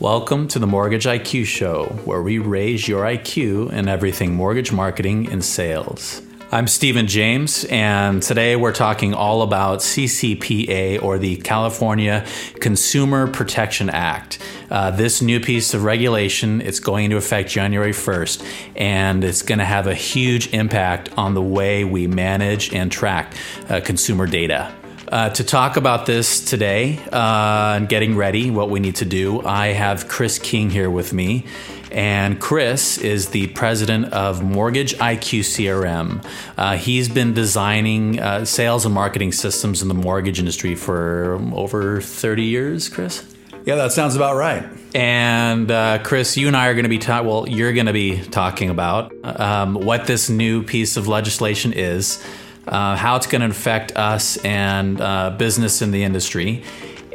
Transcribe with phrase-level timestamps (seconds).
[0.00, 5.28] Welcome to the Mortgage IQ Show, where we raise your IQ in everything mortgage marketing
[5.32, 6.22] and sales.
[6.52, 12.24] I'm Stephen James, and today we're talking all about CCPA or the California
[12.60, 14.38] Consumer Protection Act.
[14.70, 19.58] Uh, this new piece of regulation it's going into effect January 1st, and it's going
[19.58, 23.34] to have a huge impact on the way we manage and track
[23.68, 24.72] uh, consumer data.
[25.10, 29.40] Uh, to talk about this today uh, and getting ready, what we need to do,
[29.40, 31.46] I have Chris King here with me.
[31.90, 36.22] And Chris is the president of Mortgage IQ CRM.
[36.58, 42.02] Uh, he's been designing uh, sales and marketing systems in the mortgage industry for over
[42.02, 43.34] 30 years, Chris?
[43.64, 44.66] Yeah, that sounds about right.
[44.94, 47.26] And uh, Chris, you and I are going to be talking.
[47.26, 52.22] Well, you're going to be talking about um, what this new piece of legislation is,
[52.68, 56.62] uh, how it's going to affect us and uh, business in the industry,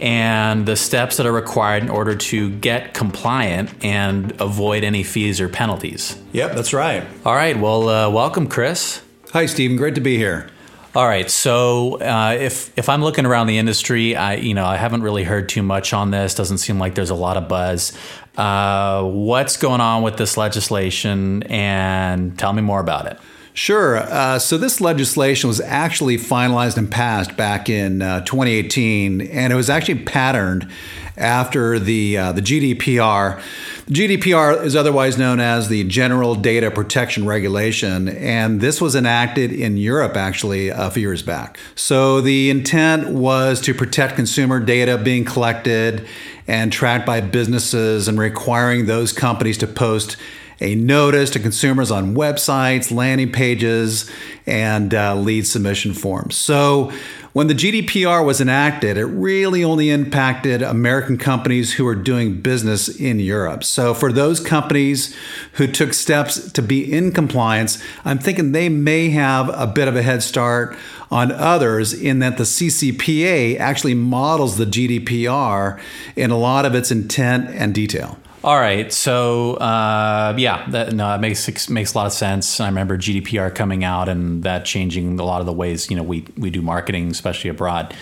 [0.02, 5.40] and the steps that are required in order to get compliant and avoid any fees
[5.40, 6.22] or penalties.
[6.34, 7.06] Yep, that's right.
[7.26, 7.58] All right.
[7.58, 9.02] Well, uh, welcome, Chris.
[9.32, 9.78] Hi, Stephen.
[9.78, 10.50] Great to be here.
[10.96, 11.30] All right.
[11.32, 15.24] So uh, if if I'm looking around the industry, I you know I haven't really
[15.24, 16.36] heard too much on this.
[16.36, 17.98] Doesn't seem like there's a lot of buzz.
[18.38, 21.44] Uh, what's going on with this legislation?
[21.44, 23.18] And tell me more about it.
[23.54, 23.98] Sure.
[23.98, 29.56] Uh, so this legislation was actually finalized and passed back in uh, 2018, and it
[29.56, 30.68] was actually patterned
[31.16, 33.40] after the uh, the GDPR.
[33.86, 39.52] The GDPR is otherwise known as the General Data Protection Regulation, and this was enacted
[39.52, 41.60] in Europe actually a few years back.
[41.76, 46.08] So the intent was to protect consumer data being collected
[46.48, 50.18] and tracked by businesses, and requiring those companies to post
[50.60, 54.10] a notice to consumers on websites, landing pages,
[54.46, 56.36] and uh, lead submission forms.
[56.36, 56.92] So,
[57.34, 62.88] when the GDPR was enacted, it really only impacted American companies who are doing business
[62.88, 63.64] in Europe.
[63.64, 65.16] So, for those companies
[65.54, 69.96] who took steps to be in compliance, I'm thinking they may have a bit of
[69.96, 70.78] a head start
[71.10, 75.80] on others in that the CCPA actually models the GDPR
[76.16, 78.20] in a lot of its intent and detail.
[78.44, 82.60] All right, so uh, yeah, that, no, it makes makes a lot of sense.
[82.60, 86.04] I remember GDPR coming out and that changing a lot of the ways you know
[86.04, 87.96] we we do marketing, especially abroad.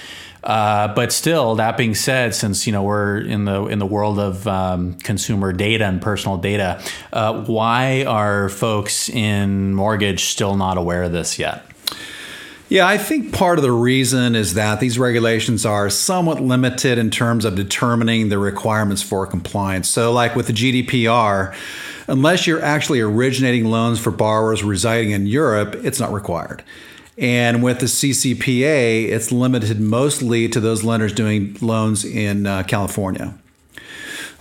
[0.44, 4.18] Uh, but still, that being said, since you know we're in the in the world
[4.18, 6.82] of um, consumer data and personal data,
[7.14, 11.64] uh, why are folks in mortgage still not aware of this yet?
[12.72, 17.10] Yeah, I think part of the reason is that these regulations are somewhat limited in
[17.10, 19.90] terms of determining the requirements for compliance.
[19.90, 21.54] So, like with the GDPR,
[22.08, 26.64] unless you're actually originating loans for borrowers residing in Europe, it's not required.
[27.18, 33.38] And with the CCPA, it's limited mostly to those lenders doing loans in uh, California.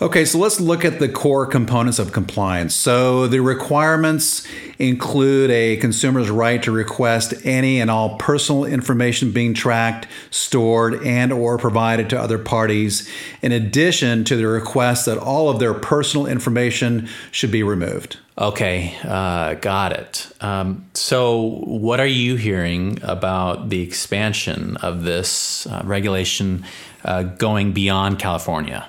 [0.02, 2.74] Okay, so let's look at the core components of compliance.
[2.74, 4.46] So the requirements
[4.78, 11.34] include a consumer's right to request any and all personal information being tracked, stored, and
[11.34, 13.10] or provided to other parties,
[13.42, 18.16] in addition to the request that all of their personal information should be removed.
[18.38, 20.32] Okay, uh, got it.
[20.40, 26.64] Um, so, what are you hearing about the expansion of this uh, regulation
[27.04, 28.88] uh, going beyond California?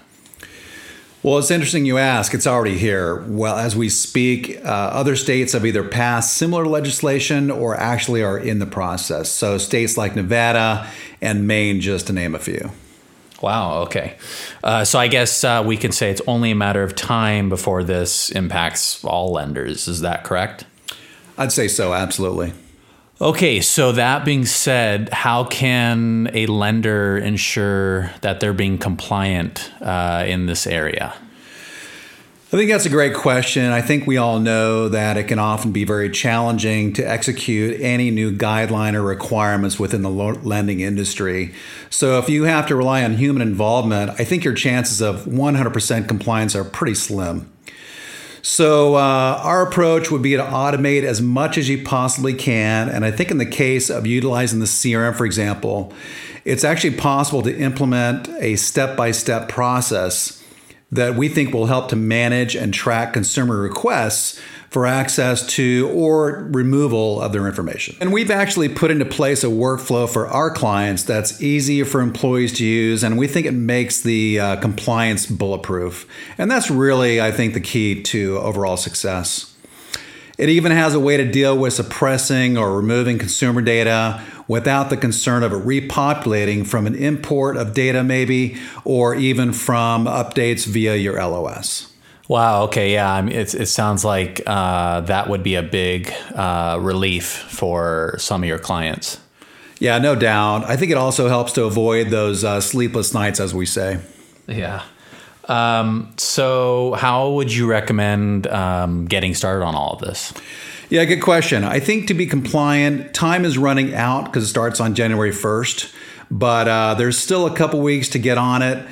[1.24, 2.34] Well, it's interesting you ask.
[2.34, 3.22] It's already here.
[3.28, 8.40] Well, as we speak, uh, other states have either passed similar legislation or actually are
[8.40, 9.30] in the process.
[9.30, 10.88] So, states like Nevada
[11.22, 12.72] and Maine, just to name a few.
[13.40, 13.82] Wow.
[13.84, 14.18] Okay.
[14.64, 17.84] Uh, so I guess uh, we can say it's only a matter of time before
[17.84, 19.88] this impacts all lenders.
[19.88, 20.66] Is that correct?
[21.38, 21.94] I'd say so.
[21.94, 22.53] Absolutely.
[23.22, 30.26] Okay, so that being said, how can a lender ensure that they're being compliant uh,
[30.28, 31.14] in this area?
[32.48, 33.72] I think that's a great question.
[33.72, 38.09] I think we all know that it can often be very challenging to execute any
[38.09, 41.53] new guideline or requirements within the lending industry.
[41.92, 46.08] So, if you have to rely on human involvement, I think your chances of 100%
[46.08, 47.52] compliance are pretty slim.
[48.41, 52.90] So, uh, our approach would be to automate as much as you possibly can.
[52.90, 55.93] And I think in the case of utilizing the CRM, for example,
[56.43, 60.43] it's actually possible to implement a step by step process
[60.91, 64.40] that we think will help to manage and track consumer requests
[64.72, 67.94] for access to or removal of their information.
[68.00, 72.53] And we've actually put into place a workflow for our clients that's easy for employees
[72.53, 76.08] to use, and we think it makes the uh, compliance bulletproof.
[76.38, 79.53] And that's really, I think, the key to overall success.
[80.38, 84.97] It even has a way to deal with suppressing or removing consumer data without the
[84.97, 90.96] concern of it repopulating from an import of data, maybe, or even from updates via
[90.96, 91.91] your LOS.
[92.32, 92.64] Wow.
[92.64, 92.94] Okay.
[92.94, 93.12] Yeah.
[93.12, 98.16] I mean, it, it sounds like uh, that would be a big uh, relief for
[98.20, 99.20] some of your clients.
[99.80, 100.64] Yeah, no doubt.
[100.64, 104.00] I think it also helps to avoid those uh, sleepless nights, as we say.
[104.48, 104.82] Yeah.
[105.50, 110.34] Um, so, how would you recommend um, getting started on all of this?
[110.90, 111.66] Yeah, good question.
[111.66, 115.94] I think to be compliant, time is running out because it starts on January 1st,
[116.32, 118.88] but uh, there's still a couple weeks to get on it.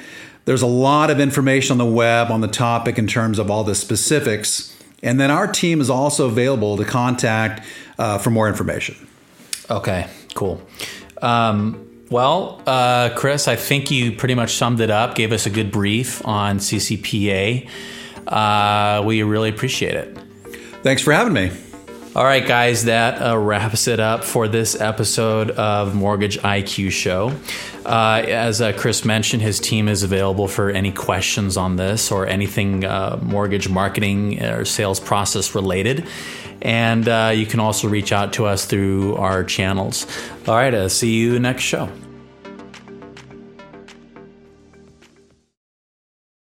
[0.45, 3.63] There's a lot of information on the web on the topic in terms of all
[3.63, 4.75] the specifics.
[5.03, 7.65] And then our team is also available to contact
[7.97, 9.07] uh, for more information.
[9.69, 10.61] Okay, cool.
[11.21, 15.49] Um, well, uh, Chris, I think you pretty much summed it up, gave us a
[15.49, 17.69] good brief on CCPA.
[18.27, 20.17] Uh, we really appreciate it.
[20.81, 21.51] Thanks for having me.
[22.15, 27.31] All right, guys, that uh, wraps it up for this episode of Mortgage IQ Show.
[27.85, 32.25] Uh, as uh, Chris mentioned, his team is available for any questions on this or
[32.25, 36.07] anything uh, mortgage marketing or sales process related.
[36.63, 40.07] And uh, you can also reach out to us through our channels.
[40.47, 41.91] All right, uh, see you next show.